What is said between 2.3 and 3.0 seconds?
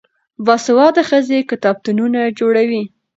جوړوي.